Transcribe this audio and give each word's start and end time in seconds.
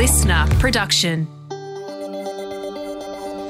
listener 0.00 0.46
production. 0.58 1.28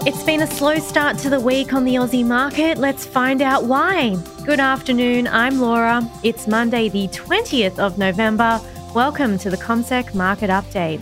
It's 0.04 0.24
been 0.24 0.42
a 0.42 0.48
slow 0.48 0.80
start 0.80 1.16
to 1.18 1.30
the 1.30 1.38
week 1.38 1.72
on 1.72 1.84
the 1.84 1.94
Aussie 1.94 2.26
market. 2.26 2.76
Let's 2.76 3.06
find 3.06 3.40
out 3.40 3.66
why. 3.66 4.16
Good 4.44 4.58
afternoon, 4.58 5.28
I'm 5.28 5.60
Laura. 5.60 6.02
It's 6.24 6.48
Monday, 6.48 6.88
the 6.88 7.06
20th 7.06 7.78
of 7.78 7.98
November. 7.98 8.60
Welcome 8.96 9.38
to 9.38 9.48
the 9.48 9.58
ComSec 9.58 10.12
Market 10.12 10.50
Update. 10.50 11.00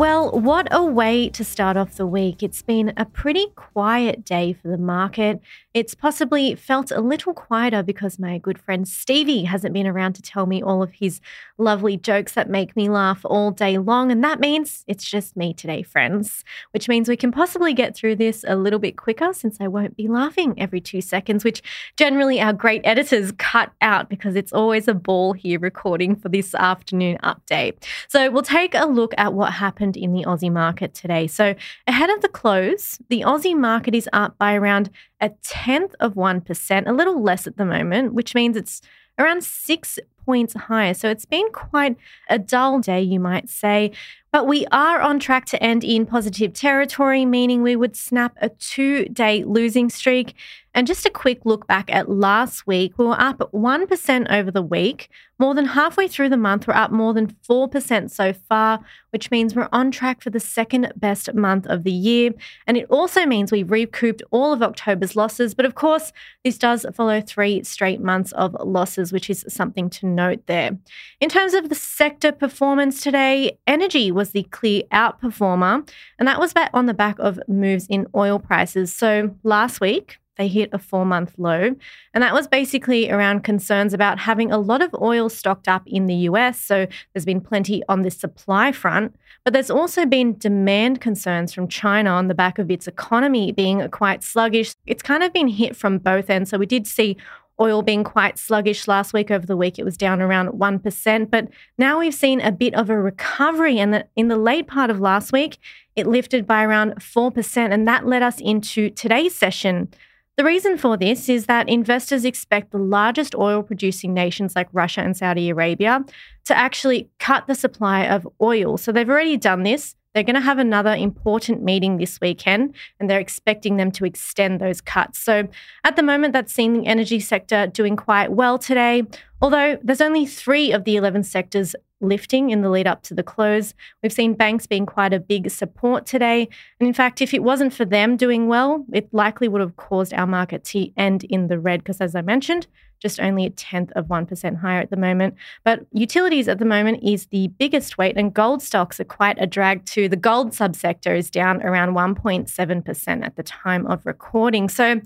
Well, 0.00 0.30
what 0.30 0.66
a 0.70 0.82
way 0.82 1.28
to 1.28 1.44
start 1.44 1.76
off 1.76 1.96
the 1.96 2.06
week. 2.06 2.42
It's 2.42 2.62
been 2.62 2.94
a 2.96 3.04
pretty 3.04 3.48
quiet 3.54 4.24
day 4.24 4.54
for 4.54 4.68
the 4.68 4.78
market. 4.78 5.42
It's 5.74 5.94
possibly 5.94 6.54
felt 6.54 6.90
a 6.90 7.02
little 7.02 7.34
quieter 7.34 7.82
because 7.82 8.18
my 8.18 8.38
good 8.38 8.58
friend 8.58 8.88
Stevie 8.88 9.44
hasn't 9.44 9.74
been 9.74 9.86
around 9.86 10.14
to 10.14 10.22
tell 10.22 10.46
me 10.46 10.62
all 10.62 10.82
of 10.82 10.92
his 10.92 11.20
lovely 11.58 11.98
jokes 11.98 12.32
that 12.32 12.48
make 12.48 12.74
me 12.74 12.88
laugh 12.88 13.20
all 13.26 13.50
day 13.50 13.76
long. 13.76 14.10
And 14.10 14.24
that 14.24 14.40
means 14.40 14.86
it's 14.88 15.04
just 15.04 15.36
me 15.36 15.52
today, 15.52 15.82
friends, 15.82 16.44
which 16.70 16.88
means 16.88 17.06
we 17.06 17.18
can 17.18 17.30
possibly 17.30 17.74
get 17.74 17.94
through 17.94 18.16
this 18.16 18.42
a 18.48 18.56
little 18.56 18.78
bit 18.78 18.96
quicker 18.96 19.34
since 19.34 19.58
I 19.60 19.68
won't 19.68 19.98
be 19.98 20.08
laughing 20.08 20.54
every 20.56 20.80
two 20.80 21.02
seconds, 21.02 21.44
which 21.44 21.62
generally 21.98 22.40
our 22.40 22.54
great 22.54 22.80
editors 22.84 23.32
cut 23.32 23.70
out 23.82 24.08
because 24.08 24.34
it's 24.34 24.54
always 24.54 24.88
a 24.88 24.94
ball 24.94 25.34
here 25.34 25.58
recording 25.58 26.16
for 26.16 26.30
this 26.30 26.54
afternoon 26.54 27.18
update. 27.22 27.84
So 28.08 28.30
we'll 28.30 28.42
take 28.42 28.74
a 28.74 28.86
look 28.86 29.12
at 29.18 29.34
what 29.34 29.52
happened 29.52 29.89
in 29.96 30.12
the 30.12 30.24
Aussie 30.24 30.52
market 30.52 30.94
today. 30.94 31.26
So 31.26 31.54
ahead 31.86 32.10
of 32.10 32.20
the 32.20 32.28
close, 32.28 32.98
the 33.08 33.22
Aussie 33.22 33.56
market 33.56 33.94
is 33.94 34.08
up 34.12 34.38
by 34.38 34.54
around 34.54 34.90
a 35.20 35.30
tenth 35.42 35.94
of 36.00 36.14
1%, 36.14 36.88
a 36.88 36.92
little 36.92 37.22
less 37.22 37.46
at 37.46 37.56
the 37.56 37.64
moment, 37.64 38.14
which 38.14 38.34
means 38.34 38.56
it's 38.56 38.80
around 39.18 39.44
six 39.44 39.98
points 40.24 40.54
higher. 40.54 40.94
So 40.94 41.08
it's 41.08 41.24
been 41.24 41.50
quite 41.52 41.96
a 42.28 42.38
dull 42.38 42.80
day, 42.80 43.02
you 43.02 43.20
might 43.20 43.48
say. 43.48 43.92
But 44.32 44.46
we 44.46 44.64
are 44.70 45.00
on 45.00 45.18
track 45.18 45.44
to 45.46 45.60
end 45.60 45.82
in 45.82 46.06
positive 46.06 46.52
territory, 46.52 47.24
meaning 47.24 47.62
we 47.62 47.74
would 47.74 47.96
snap 47.96 48.36
a 48.40 48.48
two 48.48 49.06
day 49.06 49.42
losing 49.42 49.90
streak. 49.90 50.34
And 50.72 50.86
just 50.86 51.04
a 51.04 51.10
quick 51.10 51.44
look 51.44 51.66
back 51.66 51.92
at 51.92 52.08
last 52.08 52.64
week, 52.64 52.96
we 52.96 53.04
were 53.04 53.20
up 53.20 53.38
1% 53.52 54.30
over 54.30 54.52
the 54.52 54.62
week. 54.62 55.08
More 55.36 55.52
than 55.52 55.64
halfway 55.64 56.06
through 56.06 56.28
the 56.28 56.36
month, 56.36 56.68
we're 56.68 56.74
up 56.74 56.92
more 56.92 57.12
than 57.12 57.34
4% 57.48 58.08
so 58.08 58.32
far, 58.32 58.78
which 59.10 59.32
means 59.32 59.56
we're 59.56 59.68
on 59.72 59.90
track 59.90 60.22
for 60.22 60.30
the 60.30 60.38
second 60.38 60.92
best 60.94 61.34
month 61.34 61.66
of 61.66 61.82
the 61.82 61.90
year. 61.90 62.30
And 62.68 62.76
it 62.76 62.86
also 62.88 63.26
means 63.26 63.50
we've 63.50 63.70
recouped 63.70 64.22
all 64.30 64.52
of 64.52 64.62
October's 64.62 65.16
losses. 65.16 65.54
But 65.54 65.66
of 65.66 65.74
course, 65.74 66.12
this 66.44 66.56
does 66.56 66.86
follow 66.94 67.20
three 67.20 67.64
straight 67.64 68.00
months 68.00 68.30
of 68.32 68.54
losses, 68.60 69.12
which 69.12 69.28
is 69.28 69.44
something 69.48 69.90
to 69.90 70.06
note 70.14 70.46
there. 70.46 70.78
In 71.20 71.28
terms 71.28 71.54
of 71.54 71.68
the 71.68 71.74
sector 71.74 72.32
performance 72.32 73.02
today, 73.02 73.58
energy 73.66 74.10
was 74.12 74.30
the 74.30 74.44
clear 74.44 74.82
outperformer, 74.92 75.88
and 76.18 76.28
that 76.28 76.40
was 76.40 76.52
back 76.52 76.70
on 76.74 76.86
the 76.86 76.94
back 76.94 77.18
of 77.18 77.40
moves 77.48 77.86
in 77.88 78.06
oil 78.14 78.38
prices. 78.38 78.94
So 78.94 79.34
last 79.42 79.80
week, 79.80 80.18
they 80.40 80.48
hit 80.48 80.70
a 80.72 80.78
four 80.78 81.04
month 81.04 81.34
low. 81.36 81.76
And 82.14 82.22
that 82.22 82.32
was 82.32 82.48
basically 82.48 83.10
around 83.10 83.44
concerns 83.44 83.92
about 83.92 84.18
having 84.18 84.50
a 84.50 84.56
lot 84.56 84.80
of 84.80 84.94
oil 84.98 85.28
stocked 85.28 85.68
up 85.68 85.82
in 85.86 86.06
the 86.06 86.14
US. 86.30 86.58
So 86.58 86.86
there's 87.12 87.26
been 87.26 87.42
plenty 87.42 87.82
on 87.90 88.00
the 88.00 88.10
supply 88.10 88.72
front. 88.72 89.14
But 89.44 89.52
there's 89.52 89.70
also 89.70 90.06
been 90.06 90.38
demand 90.38 91.02
concerns 91.02 91.52
from 91.52 91.68
China 91.68 92.10
on 92.10 92.28
the 92.28 92.34
back 92.34 92.58
of 92.58 92.70
its 92.70 92.86
economy 92.86 93.52
being 93.52 93.86
quite 93.90 94.24
sluggish. 94.24 94.74
It's 94.86 95.02
kind 95.02 95.22
of 95.22 95.32
been 95.34 95.48
hit 95.48 95.76
from 95.76 95.98
both 95.98 96.30
ends. 96.30 96.48
So 96.48 96.56
we 96.56 96.64
did 96.66 96.86
see 96.86 97.18
oil 97.60 97.82
being 97.82 98.04
quite 98.04 98.38
sluggish 98.38 98.88
last 98.88 99.12
week. 99.12 99.30
Over 99.30 99.46
the 99.46 99.56
week, 99.56 99.78
it 99.78 99.84
was 99.84 99.96
down 99.96 100.20
around 100.20 100.48
1%. 100.48 101.30
But 101.30 101.48
now 101.78 101.98
we've 101.98 102.14
seen 102.14 102.40
a 102.40 102.52
bit 102.52 102.74
of 102.74 102.90
a 102.90 103.00
recovery. 103.00 103.78
And 103.78 104.04
in 104.16 104.28
the 104.28 104.36
late 104.36 104.66
part 104.66 104.90
of 104.90 105.00
last 105.00 105.32
week, 105.32 105.58
it 105.96 106.06
lifted 106.06 106.46
by 106.46 106.64
around 106.64 106.94
4%. 106.96 107.72
And 107.72 107.86
that 107.86 108.06
led 108.06 108.22
us 108.22 108.40
into 108.40 108.90
today's 108.90 109.34
session. 109.34 109.88
The 110.36 110.44
reason 110.44 110.78
for 110.78 110.96
this 110.96 111.28
is 111.28 111.46
that 111.46 111.68
investors 111.68 112.24
expect 112.24 112.70
the 112.70 112.78
largest 112.78 113.34
oil 113.34 113.62
producing 113.62 114.14
nations 114.14 114.56
like 114.56 114.68
Russia 114.72 115.02
and 115.02 115.14
Saudi 115.14 115.50
Arabia 115.50 116.02
to 116.46 116.56
actually 116.56 117.10
cut 117.18 117.46
the 117.46 117.54
supply 117.54 118.06
of 118.06 118.26
oil. 118.40 118.78
So 118.78 118.90
they've 118.90 119.08
already 119.08 119.36
done 119.36 119.64
this. 119.64 119.96
They're 120.14 120.24
going 120.24 120.34
to 120.34 120.40
have 120.40 120.58
another 120.58 120.94
important 120.94 121.62
meeting 121.62 121.98
this 121.98 122.20
weekend, 122.20 122.74
and 122.98 123.08
they're 123.08 123.20
expecting 123.20 123.76
them 123.76 123.92
to 123.92 124.04
extend 124.04 124.60
those 124.60 124.80
cuts. 124.80 125.18
So, 125.18 125.46
at 125.84 125.96
the 125.96 126.02
moment, 126.02 126.32
that's 126.32 126.52
seen 126.52 126.72
the 126.72 126.86
energy 126.86 127.20
sector 127.20 127.68
doing 127.68 127.96
quite 127.96 128.32
well 128.32 128.58
today. 128.58 129.04
Although 129.40 129.78
there's 129.82 130.00
only 130.00 130.26
three 130.26 130.72
of 130.72 130.84
the 130.84 130.96
11 130.96 131.22
sectors 131.24 131.74
lifting 132.00 132.50
in 132.50 132.62
the 132.62 132.70
lead 132.70 132.86
up 132.86 133.02
to 133.02 133.14
the 133.14 133.22
close. 133.22 133.74
We've 134.02 134.12
seen 134.12 134.34
banks 134.34 134.66
being 134.66 134.86
quite 134.86 135.12
a 135.12 135.20
big 135.20 135.50
support 135.50 136.06
today. 136.06 136.48
And 136.78 136.86
in 136.86 136.94
fact, 136.94 137.20
if 137.20 137.34
it 137.34 137.42
wasn't 137.42 137.72
for 137.72 137.84
them 137.84 138.16
doing 138.16 138.48
well, 138.48 138.84
it 138.92 139.12
likely 139.12 139.48
would 139.48 139.60
have 139.60 139.76
caused 139.76 140.14
our 140.14 140.26
market 140.26 140.64
to 140.64 140.90
end 140.96 141.24
in 141.24 141.48
the 141.48 141.58
red 141.58 141.80
because, 141.80 142.00
as 142.00 142.14
I 142.14 142.22
mentioned, 142.22 142.66
just 143.00 143.18
only 143.18 143.46
a 143.46 143.50
tenth 143.50 143.90
of 143.92 144.06
1% 144.06 144.56
higher 144.58 144.80
at 144.80 144.90
the 144.90 144.96
moment. 144.96 145.34
But 145.64 145.86
utilities 145.92 146.48
at 146.48 146.58
the 146.58 146.64
moment 146.64 147.02
is 147.02 147.26
the 147.26 147.48
biggest 147.48 147.98
weight, 147.98 148.16
and 148.16 148.32
gold 148.32 148.62
stocks 148.62 149.00
are 149.00 149.04
quite 149.04 149.36
a 149.40 149.46
drag 149.46 149.86
too. 149.86 150.08
The 150.08 150.16
gold 150.16 150.50
subsector 150.50 151.16
is 151.16 151.30
down 151.30 151.62
around 151.62 151.94
1.7% 151.94 153.24
at 153.24 153.36
the 153.36 153.42
time 153.42 153.86
of 153.86 154.04
recording. 154.04 154.68
So 154.68 155.00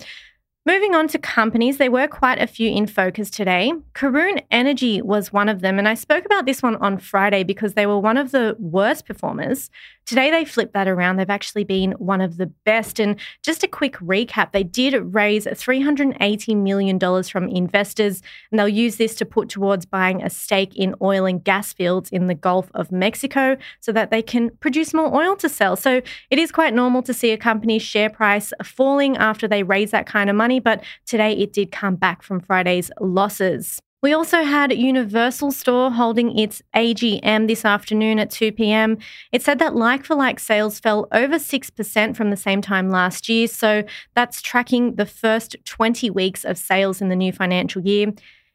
Moving 0.67 0.95
on 0.95 1.09
to 1.09 1.19
companies, 1.19 1.77
there 1.77 1.91
were 1.91 2.09
quite 2.09 2.41
a 2.41 2.47
few 2.47 2.71
in 2.71 2.87
focus 2.87 3.29
today. 3.29 3.71
Karoon 3.95 4.43
Energy 4.51 5.03
was 5.03 5.31
one 5.31 5.51
of 5.51 5.61
them, 5.61 5.79
and 5.79 5.87
I 5.87 5.93
spoke 5.93 6.25
about 6.25 6.47
this 6.47 6.63
one 6.63 6.77
on 6.77 6.97
Friday 6.97 7.45
because 7.45 7.75
they 7.75 7.85
were 7.85 7.99
one 7.99 8.17
of 8.17 8.31
the 8.31 8.57
worst 8.59 9.05
performers. 9.05 9.71
Today, 10.07 10.31
they 10.31 10.47
flipped 10.47 10.73
that 10.73 10.89
around. 10.89 11.17
They've 11.17 11.29
actually 11.29 11.65
been 11.65 11.93
one 11.93 12.23
of 12.23 12.39
the 12.39 12.47
best. 12.47 12.99
And 12.99 13.21
just 13.43 13.63
a 13.63 13.69
quick 13.69 13.95
recap 13.97 14.53
they 14.53 14.63
did 14.63 14.95
raise 15.15 15.45
$380 15.47 16.57
million 16.57 16.99
from 17.25 17.49
investors, 17.49 18.23
and 18.51 18.59
they'll 18.59 18.67
use 18.67 18.97
this 18.97 19.15
to 19.17 19.27
put 19.27 19.51
towards 19.51 19.85
buying 19.85 20.23
a 20.23 20.31
stake 20.31 20.75
in 20.77 20.95
oil 21.03 21.27
and 21.27 21.45
gas 21.45 21.75
fields 21.75 22.09
in 22.09 22.27
the 22.27 22.35
Gulf 22.35 22.71
of 22.75 22.91
Mexico 22.91 23.59
so 23.81 23.93
that 23.93 24.11
they 24.11 24.23
can 24.23 24.49
produce 24.61 24.95
more 24.95 25.15
oil 25.15 25.37
to 25.37 25.49
sell. 25.51 25.77
So 25.77 26.01
it 26.31 26.39
is 26.39 26.51
quite 26.51 26.73
normal 26.73 27.03
to 27.03 27.13
see 27.13 27.33
a 27.33 27.39
company's 27.39 27.83
share 27.83 28.09
price 28.09 28.51
falling 28.63 29.19
after 29.19 29.47
they 29.47 29.63
raise 29.63 29.91
that 29.91 30.07
kind 30.07 30.31
of 30.31 30.37
money 30.37 30.54
money, 30.55 30.61
but 30.61 30.85
today 31.07 31.33
it 31.33 31.53
did 31.53 31.73
come 31.73 31.97
back 31.97 32.23
from 32.23 32.41
Friday's 32.41 32.91
losses. 33.01 33.81
We 34.03 34.13
also 34.13 34.43
had 34.43 34.71
Universal 34.71 35.53
Store 35.53 35.91
holding 35.91 36.39
its 36.39 36.63
AGM 36.77 37.49
this 37.49 37.65
afternoon 37.65 38.19
at 38.19 38.31
2 38.31 38.53
p.m. 38.53 38.99
It 39.33 39.43
said 39.43 39.59
that 39.61 39.75
like 39.75 40.05
for 40.05 40.15
like 40.15 40.39
sales 40.39 40.79
fell 40.79 41.09
over 41.11 41.37
6% 41.39 42.17
from 42.17 42.29
the 42.29 42.37
same 42.37 42.61
time 42.61 42.91
last 42.91 43.31
year. 43.31 43.49
So 43.49 43.83
that's 44.15 44.43
tracking 44.43 44.97
the 44.97 45.07
first 45.07 45.57
20 45.65 46.11
weeks 46.11 46.45
of 46.45 46.59
sales 46.59 47.01
in 47.01 47.09
the 47.09 47.17
new 47.17 47.33
financial 47.33 47.81
year. 47.81 48.13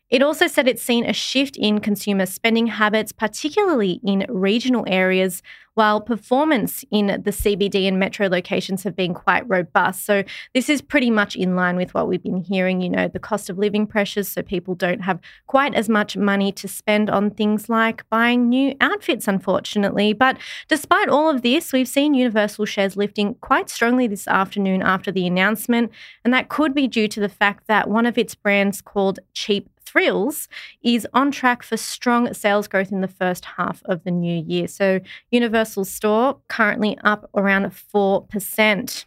It 0.09 0.23
also 0.23 0.47
said 0.47 0.67
it's 0.67 0.81
seen 0.81 1.05
a 1.05 1.13
shift 1.13 1.55
in 1.55 1.79
consumer 1.79 2.25
spending 2.25 2.67
habits, 2.67 3.11
particularly 3.11 3.99
in 4.03 4.25
regional 4.27 4.83
areas, 4.87 5.43
while 5.75 6.01
performance 6.01 6.83
in 6.91 7.07
the 7.07 7.31
CBD 7.31 7.87
and 7.87 7.99
metro 7.99 8.27
locations 8.27 8.83
have 8.83 8.95
been 8.95 9.13
quite 9.13 9.47
robust. 9.47 10.05
So, 10.05 10.23
this 10.53 10.67
is 10.67 10.81
pretty 10.81 11.11
much 11.11 11.35
in 11.35 11.55
line 11.55 11.77
with 11.77 11.93
what 11.93 12.07
we've 12.07 12.23
been 12.23 12.43
hearing, 12.43 12.81
you 12.81 12.89
know, 12.89 13.07
the 13.07 13.19
cost 13.19 13.49
of 13.49 13.57
living 13.57 13.85
pressures. 13.85 14.27
So, 14.27 14.41
people 14.41 14.73
don't 14.73 15.01
have 15.01 15.21
quite 15.47 15.75
as 15.75 15.87
much 15.87 16.17
money 16.17 16.51
to 16.53 16.67
spend 16.67 17.09
on 17.09 17.29
things 17.29 17.69
like 17.69 18.03
buying 18.09 18.49
new 18.49 18.75
outfits, 18.81 19.27
unfortunately. 19.27 20.11
But 20.13 20.37
despite 20.67 21.07
all 21.07 21.29
of 21.29 21.43
this, 21.43 21.71
we've 21.71 21.87
seen 21.87 22.13
Universal 22.15 22.65
shares 22.65 22.97
lifting 22.97 23.35
quite 23.35 23.69
strongly 23.69 24.07
this 24.07 24.27
afternoon 24.27 24.81
after 24.81 25.11
the 25.11 25.27
announcement. 25.27 25.91
And 26.25 26.33
that 26.33 26.49
could 26.49 26.73
be 26.73 26.87
due 26.87 27.07
to 27.07 27.19
the 27.19 27.29
fact 27.29 27.67
that 27.67 27.89
one 27.89 28.07
of 28.07 28.17
its 28.17 28.35
brands 28.35 28.81
called 28.81 29.19
Cheap 29.33 29.69
Thrills 29.89 30.47
is 30.83 31.07
on 31.13 31.31
track 31.31 31.63
for 31.63 31.77
strong 31.77 32.33
sales 32.33 32.67
growth 32.67 32.91
in 32.91 33.01
the 33.01 33.07
first 33.07 33.45
half 33.45 33.81
of 33.85 34.03
the 34.03 34.11
new 34.11 34.43
year. 34.45 34.67
So, 34.67 34.99
Universal 35.31 35.85
Store 35.85 36.39
currently 36.47 36.97
up 37.03 37.29
around 37.35 37.65
4%. 37.65 39.05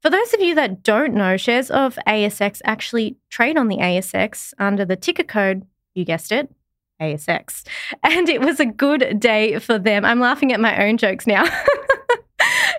For 0.00 0.10
those 0.10 0.34
of 0.34 0.40
you 0.40 0.54
that 0.54 0.82
don't 0.82 1.14
know, 1.14 1.36
shares 1.36 1.70
of 1.70 1.98
ASX 2.06 2.60
actually 2.64 3.16
trade 3.30 3.56
on 3.56 3.68
the 3.68 3.78
ASX 3.78 4.52
under 4.58 4.84
the 4.84 4.96
ticker 4.96 5.22
code, 5.24 5.66
you 5.94 6.04
guessed 6.04 6.32
it, 6.32 6.48
ASX. 7.00 7.64
And 8.04 8.28
it 8.28 8.40
was 8.40 8.60
a 8.60 8.66
good 8.66 9.18
day 9.18 9.58
for 9.58 9.78
them. 9.78 10.04
I'm 10.04 10.20
laughing 10.20 10.52
at 10.52 10.60
my 10.60 10.86
own 10.86 10.98
jokes 10.98 11.26
now. 11.26 11.44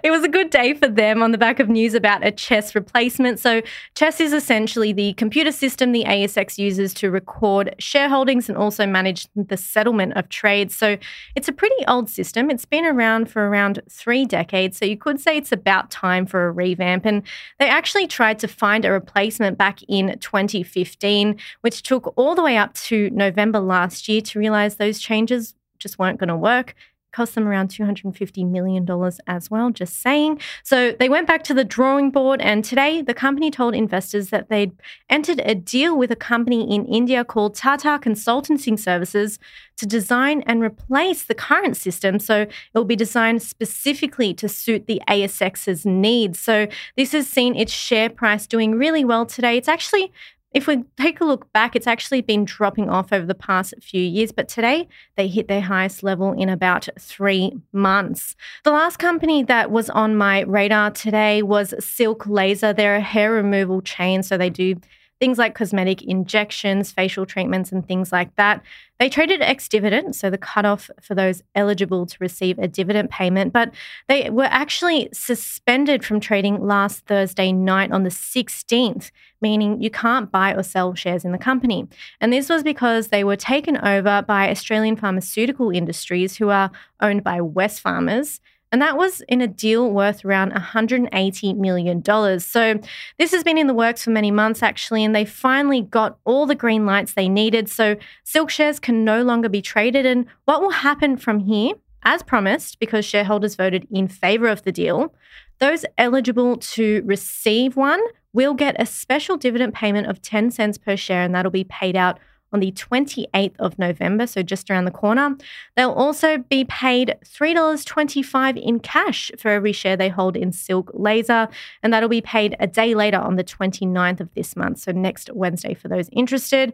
it 0.04 0.12
was 0.12 0.24
a 0.24 0.28
good 0.28 0.50
day 0.50 0.74
for 0.74 0.90
them 0.90 1.24
on 1.24 1.32
the 1.32 1.38
back 1.38 1.62
of 1.62 1.70
news 1.70 1.94
about 1.94 2.26
a 2.26 2.32
CHESS 2.32 2.76
replacement. 2.76 3.40
So, 3.40 3.62
CHESS 3.96 4.20
is 4.20 4.34
essentially 4.34 4.92
the 4.92 5.14
computer 5.14 5.52
system 5.52 5.94
the 5.94 6.04
ASX 6.04 6.58
uses 6.58 6.94
to 6.96 7.10
record 7.10 7.74
shareholdings 7.80 8.50
and 8.50 8.58
also 8.58 8.86
manage 8.86 9.30
the 9.34 9.56
settlement 9.56 10.14
of 10.18 10.28
trades. 10.28 10.76
So, 10.76 10.98
it's 11.36 11.48
a 11.48 11.54
pretty 11.54 11.86
old 11.88 12.10
system. 12.10 12.52
It's 12.52 12.66
been 12.66 12.86
around 12.86 13.32
for 13.32 13.48
around 13.48 13.82
three 13.90 14.26
decades. 14.26 14.78
So, 14.78 14.86
you 14.86 14.98
could 14.98 15.22
say 15.22 15.38
it's 15.38 15.54
about 15.54 15.90
time 15.90 16.26
for 16.26 16.48
a 16.48 16.52
revamp. 16.52 17.06
And 17.06 17.24
they 17.60 17.70
actually 17.70 18.08
tried 18.08 18.40
to 18.40 18.48
find 18.50 18.84
a 18.84 18.92
replacement 18.92 19.58
back 19.58 19.82
in 19.88 20.20
2015, 20.20 21.40
which 21.62 21.82
took 21.82 22.14
all 22.18 22.36
the 22.36 22.44
way 22.44 22.58
up 22.58 22.74
to 22.74 23.10
November 23.12 23.62
last 23.62 24.10
year 24.10 24.20
to 24.20 24.40
realize 24.40 24.76
those 24.76 25.00
changes 25.00 25.56
just 25.80 26.00
weren't 26.00 26.20
going 26.20 26.30
to 26.30 26.36
work 26.36 26.76
cost 27.14 27.36
them 27.36 27.48
around 27.48 27.70
$250 27.70 28.50
million 28.50 28.88
as 29.28 29.50
well, 29.50 29.70
just 29.70 30.02
saying. 30.02 30.42
So 30.64 30.92
they 30.92 31.08
went 31.08 31.28
back 31.28 31.44
to 31.46 31.54
the 31.54 31.64
drawing 31.64 32.12
board, 32.12 32.42
and 32.42 32.66
today 32.66 33.02
the 33.02 33.14
company 33.14 33.52
told 33.52 33.76
investors 33.76 34.30
that 34.30 34.50
they'd 34.50 34.74
entered 35.10 35.42
a 35.46 35.56
deal 35.56 35.98
with 35.98 36.12
a 36.12 36.16
company 36.16 36.74
in 36.74 36.86
India 36.86 37.24
called 37.24 37.56
Tata 37.56 38.00
Consulting 38.02 38.58
Services 38.78 39.40
to 39.78 39.86
design 39.86 40.44
and 40.46 40.62
replace 40.62 41.24
the 41.24 41.36
current 41.36 41.78
system. 41.78 42.20
So 42.20 42.42
it 42.42 42.52
will 42.74 42.84
be 42.84 42.96
designed 42.96 43.42
specifically 43.42 44.34
to 44.36 44.50
suit 44.50 44.88
the 44.88 45.02
ASX's 45.08 45.86
needs. 45.86 46.40
So 46.40 46.68
this 46.98 47.12
has 47.14 47.28
seen 47.28 47.56
its 47.56 47.72
share 47.72 48.10
price 48.10 48.48
doing 48.48 48.74
really 48.74 49.06
well 49.06 49.26
today. 49.26 49.58
It's 49.58 49.68
actually 49.68 50.12
if 50.54 50.68
we 50.68 50.84
take 50.98 51.20
a 51.20 51.26
look 51.26 51.52
back, 51.52 51.76
it's 51.76 51.88
actually 51.88 52.22
been 52.22 52.46
dropping 52.46 52.90
off 52.90 53.12
over 53.12 53.26
the 53.26 53.36
past 53.36 53.74
few 53.82 54.02
years, 54.02 54.32
but 54.32 54.48
today 54.48 54.88
they 55.16 55.28
hit 55.28 55.48
their 55.48 55.62
highest 55.62 56.04
level 56.04 56.32
in 56.34 56.50
about 56.50 56.88
three 57.00 57.52
months. 57.72 58.36
The 58.64 58.72
last 58.72 58.98
company 58.98 59.44
that 59.44 59.72
was 59.72 59.90
on 59.90 60.16
my 60.16 60.42
radar 60.42 60.92
today 60.92 61.42
was 61.42 61.74
Silk 61.84 62.28
Laser. 62.28 62.72
They're 62.74 62.98
a 62.98 63.02
hair 63.02 63.32
removal 63.32 63.82
chain, 63.82 64.22
so 64.24 64.38
they 64.38 64.50
do 64.50 64.76
things 65.24 65.38
like 65.38 65.56
cosmetic 65.56 66.02
injections, 66.02 66.92
facial 66.92 67.26
treatments, 67.26 67.72
and 67.72 67.88
things 67.88 68.12
like 68.12 68.36
that. 68.36 68.62
They 69.00 69.08
traded 69.08 69.42
ex 69.42 69.70
dividend, 69.70 70.18
so 70.18 70.30
the 70.30 70.38
cutoff 70.38 70.92
for 71.02 71.16
those 71.16 71.42
eligible 71.56 72.06
to 72.06 72.18
receive 72.20 72.60
a 72.60 72.68
dividend 72.68 73.10
payment, 73.10 73.54
but 73.54 73.72
they 74.10 74.30
were 74.30 74.50
actually 74.52 75.08
suspended 75.14 76.04
from 76.04 76.20
trading 76.20 76.68
last 76.68 77.06
Thursday 77.06 77.54
night 77.54 77.94
on 77.94 78.04
the 78.04 78.10
16th, 78.10 79.12
meaning 79.42 79.82
you 79.82 79.90
can't 79.90 80.30
buy 80.30 80.54
or 80.54 80.62
sell 80.62 80.94
shares 80.94 81.24
in 81.24 81.32
the 81.32 81.38
company. 81.38 81.88
And 82.20 82.34
this 82.34 82.50
was 82.50 82.62
because 82.62 83.08
they 83.08 83.24
were 83.24 83.38
taken 83.38 83.78
over 83.78 84.24
by 84.24 84.50
Australian 84.50 84.98
pharmaceutical 84.98 85.70
industries, 85.70 86.36
who 86.36 86.50
are 86.50 86.70
owned 87.00 87.24
by 87.24 87.40
Wesfarmers. 87.40 88.42
And 88.74 88.82
that 88.82 88.98
was 88.98 89.22
in 89.30 89.40
a 89.40 89.48
deal 89.48 89.92
worth 89.92 90.26
around 90.26 90.52
$180 90.52 91.56
million. 91.58 92.40
So 92.40 92.80
this 93.20 93.32
has 93.32 93.44
been 93.44 93.60
in 93.60 93.68
the 93.68 93.74
works 93.74 94.04
for 94.04 94.10
many 94.10 94.32
months, 94.32 94.64
actually, 94.64 95.04
and 95.04 95.16
they 95.16 95.26
finally 95.26 95.82
got 95.82 96.18
all 96.26 96.48
the 96.48 96.56
green 96.56 96.84
lights 96.84 97.14
they 97.14 97.30
needed. 97.30 97.70
So 97.70 97.98
Silk 98.24 98.50
shares 98.50 98.80
can 98.80 99.06
no 99.06 99.22
longer 99.22 99.48
be 99.48 99.62
traded. 99.62 100.08
And 100.08 100.26
what 100.46 100.60
will 100.60 100.72
happen 100.72 101.18
from 101.18 101.40
here? 101.42 101.74
As 102.02 102.24
promised, 102.24 102.80
because 102.80 103.06
shareholders 103.06 103.54
voted 103.54 103.88
in 103.92 104.08
favor 104.08 104.48
of 104.48 104.64
the 104.64 104.72
deal, 104.72 105.14
those 105.60 105.86
eligible 106.00 106.58
to 106.58 107.04
receive 107.06 107.76
one 107.76 108.02
will 108.34 108.56
get 108.56 108.76
a 108.82 108.88
special 108.88 109.38
dividend 109.38 109.76
payment 109.76 110.08
of 110.08 110.20
10 110.24 110.50
cents 110.50 110.80
per 110.80 110.98
share, 110.98 111.22
and 111.22 111.36
that'll 111.36 111.52
be 111.52 111.64
paid 111.64 111.96
out 111.96 112.20
on 112.54 112.60
the 112.60 112.72
28th 112.72 113.56
of 113.60 113.78
November, 113.80 114.28
so 114.28 114.44
just 114.44 114.70
around 114.70 114.86
the 114.86 114.92
corner. 114.92 115.36
They'll 115.76 115.92
also 115.92 116.38
be 116.38 116.64
paid 116.66 117.18
$3.25 117.26 118.62
in 118.62 118.80
cash 118.80 119.32
for 119.38 119.50
every 119.50 119.74
share 119.74 119.98
they 119.98 120.10
hold 120.10 120.38
in 120.38 120.52
Silk 120.52 120.92
Laser, 120.94 121.50
and 121.82 121.92
that'll 121.92 122.10
be 122.10 122.22
paid 122.22 122.56
a 122.60 122.68
day 122.68 122.94
later 122.94 123.18
on 123.18 123.36
the 123.36 123.44
29th 123.44 124.20
of 124.20 124.34
this 124.36 124.56
month, 124.56 124.80
so 124.80 124.92
next 124.92 125.30
Wednesday 125.34 125.74
for 125.74 125.88
those 125.88 126.10
interested. 126.12 126.74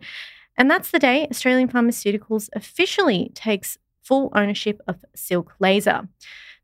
And 0.57 0.69
that's 0.69 0.91
the 0.91 0.99
day 0.99 1.27
Australian 1.31 1.69
Pharmaceuticals 1.69 2.49
officially 2.53 3.31
takes 3.33 3.77
full 4.03 4.29
ownership 4.35 4.81
of 4.87 5.05
Silk 5.15 5.53
Laser. 5.59 6.07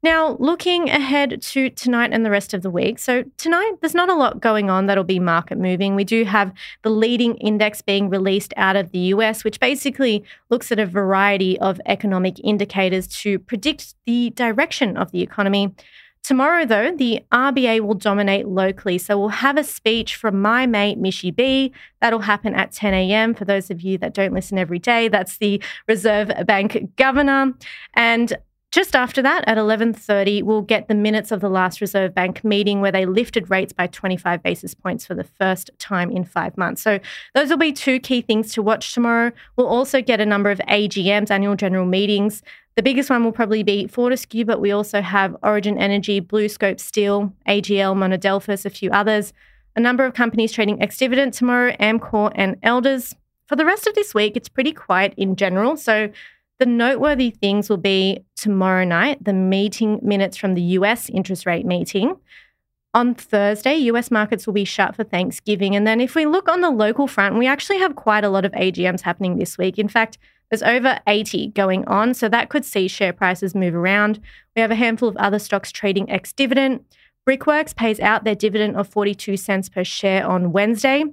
Now, 0.06 0.38
looking 0.40 0.88
ahead 0.92 1.42
to 1.42 1.72
tonight 1.72 2.12
and 2.14 2.24
the 2.24 2.30
rest 2.30 2.54
of 2.54 2.62
the 2.62 2.70
week. 2.70 3.00
So, 3.00 3.24
tonight, 3.40 3.72
there's 3.82 3.96
not 3.96 4.08
a 4.08 4.14
lot 4.14 4.40
going 4.40 4.70
on 4.70 4.86
that'll 4.86 5.04
be 5.04 5.18
market 5.18 5.58
moving. 5.58 5.96
We 5.96 6.04
do 6.04 6.26
have 6.26 6.54
the 6.84 6.92
leading 6.92 7.34
index 7.38 7.82
being 7.82 8.12
released 8.12 8.54
out 8.56 8.76
of 8.76 8.92
the 8.92 9.00
US, 9.00 9.44
which 9.44 9.60
basically 9.60 10.24
looks 10.52 10.72
at 10.72 10.78
a 10.78 10.86
variety 10.86 11.60
of 11.60 11.82
economic 11.88 12.40
indicators 12.44 13.08
to 13.24 13.40
predict 13.40 13.96
the 14.06 14.30
direction 14.30 14.96
of 14.96 15.10
the 15.10 15.24
economy. 15.24 15.74
Tomorrow, 16.22 16.66
though, 16.68 16.96
the 16.96 17.26
RBA 17.32 17.80
will 17.80 17.96
dominate 17.96 18.48
locally. 18.48 19.00
So 19.00 19.18
we'll 19.18 19.30
have 19.30 19.58
a 19.58 19.64
speech 19.64 20.16
from 20.18 20.40
my 20.40 20.68
mate, 20.68 21.02
Mishy 21.02 21.36
B. 21.36 21.74
That'll 22.00 22.20
happen 22.20 22.54
at 22.54 22.72
10 22.72 22.94
a.m. 22.94 23.34
For 23.34 23.46
those 23.46 23.72
of 23.72 23.82
you 23.82 23.98
that 23.98 24.14
don't 24.14 24.34
listen 24.34 24.60
every 24.60 24.78
day, 24.78 25.08
that's 25.08 25.38
the 25.38 25.60
Reserve 25.88 26.32
Bank 26.46 26.96
governor. 26.96 27.54
And 27.96 28.38
just 28.76 28.94
after 28.94 29.22
that, 29.22 29.46
at 29.48 29.58
11:30, 29.58 30.44
we'll 30.44 30.62
get 30.62 30.90
the 30.90 30.96
minutes 30.96 31.32
of 31.32 31.40
the 31.40 31.48
last 31.50 31.80
Reserve 31.80 32.14
Bank 32.14 32.44
meeting 32.44 32.82
where 32.82 32.92
they 32.92 33.06
lifted 33.06 33.50
rates 33.50 33.72
by 33.72 33.88
25 33.88 34.44
basis 34.44 34.74
points 34.74 35.06
for 35.06 35.16
the 35.16 35.24
first 35.24 35.72
time 35.80 36.12
in 36.12 36.26
5 36.26 36.58
months. 36.58 36.82
So, 36.82 37.00
those 37.34 37.50
will 37.50 37.58
be 37.58 37.72
two 37.72 38.02
key 38.02 38.22
things 38.22 38.52
to 38.52 38.62
watch 38.62 38.94
tomorrow. 38.94 39.32
We'll 39.56 39.68
also 39.68 40.02
get 40.02 40.20
a 40.20 40.26
number 40.26 40.52
of 40.52 40.60
AGMs, 40.68 41.32
annual 41.32 41.56
general 41.56 41.86
meetings. 41.86 42.44
The 42.76 42.84
biggest 42.84 43.10
one 43.10 43.24
will 43.24 43.32
probably 43.32 43.64
be 43.64 43.88
Fortescue, 43.88 44.44
but 44.44 44.60
we 44.60 44.72
also 44.72 45.02
have 45.02 45.38
Origin 45.42 45.78
Energy, 45.78 46.20
BlueScope 46.20 46.82
Steel, 46.82 47.32
AGL, 47.48 47.96
Monadelphous, 47.96 48.66
a 48.66 48.70
few 48.70 48.92
others. 48.92 49.32
A 49.78 49.80
number 49.80 50.04
of 50.04 50.14
companies 50.14 50.52
trading 50.52 50.82
ex 50.82 50.98
dividend 50.98 51.32
tomorrow, 51.32 51.72
Amcor 51.80 52.34
and 52.36 52.58
Elders. 52.62 53.16
For 53.48 53.56
the 53.56 53.64
rest 53.64 53.88
of 53.88 53.96
this 53.96 54.14
week, 54.14 54.36
it's 54.36 54.50
pretty 54.50 54.74
quiet 54.74 55.14
in 55.16 55.38
general. 55.38 55.78
So 55.78 56.10
the 56.60 56.66
noteworthy 56.66 57.32
things 57.32 57.70
will 57.70 57.78
be 57.78 58.20
tomorrow 58.36 58.86
night, 58.86 59.24
the 59.24 59.34
meeting 59.34 60.00
minutes 60.02 60.38
from 60.38 60.54
the 60.54 60.62
US 60.62 61.10
interest 61.10 61.46
rate 61.46 61.66
meeting. 61.66 62.16
On 62.94 63.14
Thursday, 63.14 63.76
US 63.76 64.10
markets 64.10 64.48
will 64.48 64.54
be 64.54 64.64
shut 64.64 64.96
for 64.96 65.04
Thanksgiving. 65.04 65.76
And 65.76 65.86
then 65.86 66.00
if 66.00 66.16
we 66.16 66.26
look 66.26 66.48
on 66.48 66.62
the 66.62 66.70
local 66.70 67.08
front, 67.08 67.38
we 67.38 67.46
actually 67.46 67.80
have 67.80 67.96
quite 67.96 68.24
a 68.24 68.30
lot 68.30 68.46
of 68.46 68.54
AGMs 68.54 69.02
happening 69.02 69.38
this 69.38 69.58
week. 69.58 69.78
In 69.78 69.90
fact, 69.90 70.18
there's 70.50 70.64
over 70.64 71.00
80 71.08 71.48
going 71.50 71.86
on, 71.88 72.14
so 72.14 72.30
that 72.30 72.50
could 72.50 72.64
see 72.64 72.88
share 72.88 73.12
prices 73.12 73.56
move 73.56 73.76
around. 73.76 74.22
We 74.56 74.62
have 74.62 74.72
a 74.72 74.76
handful 74.76 75.10
of 75.10 75.18
other 75.18 75.40
stocks 75.40 75.72
trading 75.72 76.10
ex 76.10 76.32
dividend. 76.32 76.86
Brickworks 77.26 77.74
pays 77.74 78.00
out 78.00 78.24
their 78.24 78.36
dividend 78.36 78.78
of 78.78 78.88
42 78.88 79.36
cents 79.36 79.68
per 79.68 79.84
share 79.84 80.26
on 80.26 80.52
Wednesday. 80.52 81.04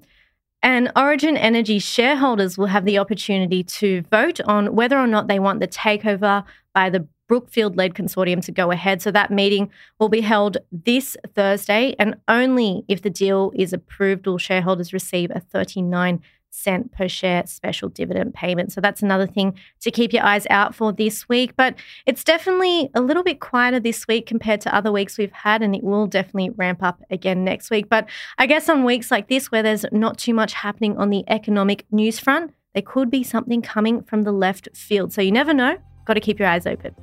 And 0.63 0.93
Origin 0.95 1.37
Energy 1.37 1.79
shareholders 1.79 2.57
will 2.57 2.67
have 2.67 2.85
the 2.85 2.99
opportunity 2.99 3.65
to 3.65 4.03
vote 4.03 4.41
on 4.43 4.75
whether 4.77 4.97
or 4.97 5.09
not 5.09 5.27
they 5.27 5.41
want 5.41 5.61
the 5.61 5.69
takeover 5.69 6.45
by 6.73 6.89
the 6.89 7.07
Brookfield 7.29 7.77
led 7.77 7.95
consortium 7.95 8.45
to 8.45 8.53
go 8.53 8.71
ahead. 8.71 9.01
So 9.01 9.11
that 9.11 9.31
meeting 9.31 9.71
will 9.99 10.09
be 10.09 10.21
held 10.21 10.59
this 10.71 11.17
Thursday, 11.35 11.95
and 11.99 12.17
only 12.29 12.85
if 12.89 13.03
the 13.03 13.11
deal 13.11 13.53
is 13.55 13.73
approved 13.73 14.27
will 14.27 14.39
shareholders 14.39 14.93
receive 14.93 15.31
a 15.31 15.41
39 15.41 16.21
cent 16.53 16.93
per 16.93 17.09
share 17.09 17.45
special 17.47 17.89
dividend 17.89 18.35
payment. 18.35 18.73
So 18.73 18.81
that's 18.81 19.03
another 19.03 19.27
thing 19.27 19.55
to 19.81 19.91
keep 19.91 20.13
your 20.13 20.23
eyes 20.23 20.47
out 20.51 20.75
for 20.75 20.93
this 20.93 21.29
week. 21.29 21.57
But 21.57 21.75
it's 22.07 22.23
definitely 22.23 22.91
a 22.95 23.01
little 23.01 23.23
bit 23.23 23.41
quieter 23.41 23.81
this 23.81 24.07
week 24.07 24.27
compared 24.27 24.61
to 24.63 24.75
other 24.75 24.93
weeks 24.93 25.19
we've 25.19 25.33
had, 25.33 25.63
and 25.63 25.75
it 25.75 25.83
will 25.83 26.07
definitely 26.07 26.51
ramp 26.51 26.83
up 26.83 27.03
again 27.11 27.45
next 27.45 27.71
week. 27.71 27.89
But 27.89 28.09
I 28.39 28.47
guess 28.47 28.69
on 28.69 28.85
weeks 28.85 29.11
like 29.11 29.29
this, 29.29 29.51
where 29.51 29.63
there's 29.63 29.87
not 29.93 30.19
too 30.19 30.35
much 30.35 30.53
happening 30.53 30.97
on 30.99 31.11
the 31.11 31.25
economic 31.29 31.87
news 31.91 32.21
front, 32.21 32.53
there 32.75 32.83
could 32.83 33.11
be 33.11 33.23
something 33.23 33.63
coming 33.63 34.03
from 34.03 34.23
the 34.23 34.33
left 34.33 34.69
field. 34.75 35.13
So 35.13 35.23
you 35.23 35.33
never 35.33 35.53
know. 35.55 35.77
Got 36.05 36.15
to 36.15 36.21
keep 36.21 36.39
your 36.39 36.49
eyes 36.49 36.67
open. 36.67 36.95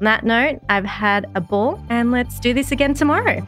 On 0.00 0.04
that 0.04 0.24
note, 0.24 0.60
I've 0.68 0.84
had 0.84 1.30
a 1.34 1.40
ball, 1.40 1.82
and 1.88 2.10
let's 2.10 2.40
do 2.40 2.54
this 2.54 2.72
again 2.72 2.94
tomorrow. 2.94 3.46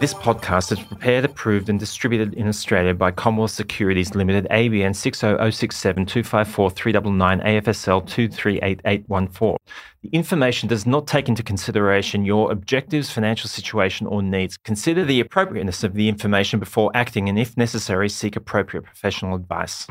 This 0.00 0.14
podcast 0.14 0.72
is 0.72 0.80
prepared, 0.80 1.26
approved, 1.26 1.68
and 1.68 1.78
distributed 1.78 2.32
in 2.32 2.48
Australia 2.48 2.94
by 2.94 3.10
Commonwealth 3.10 3.50
Securities 3.50 4.14
Limited, 4.14 4.46
ABN 4.50 4.96
60067 4.96 6.06
254 6.06 6.70
399 6.70 7.40
AFSL 7.40 8.06
238814. 8.06 9.56
The 10.00 10.08
information 10.08 10.70
does 10.70 10.86
not 10.86 11.06
take 11.06 11.28
into 11.28 11.42
consideration 11.42 12.24
your 12.24 12.50
objectives, 12.50 13.10
financial 13.10 13.50
situation, 13.50 14.06
or 14.06 14.22
needs. 14.22 14.56
Consider 14.56 15.04
the 15.04 15.20
appropriateness 15.20 15.84
of 15.84 15.92
the 15.92 16.08
information 16.08 16.58
before 16.58 16.90
acting, 16.94 17.28
and 17.28 17.38
if 17.38 17.54
necessary, 17.58 18.08
seek 18.08 18.36
appropriate 18.36 18.84
professional 18.84 19.36
advice. 19.36 19.86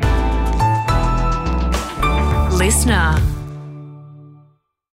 Listener. 2.57 3.21